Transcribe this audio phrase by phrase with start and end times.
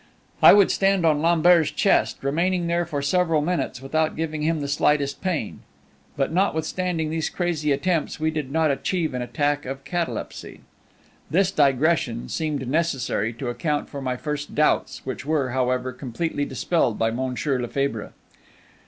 [0.41, 4.67] I would stand on Lambert's chest, remaining there for several minutes without giving him the
[4.67, 5.59] slightest pain;
[6.17, 10.61] but notwithstanding these crazy attempts, we did not achieve an attack of catalepsy.
[11.29, 16.97] This digression seemed necessary to account for my first doubts, which were, however, completely dispelled
[16.97, 18.11] by Monsieur Lefebvre.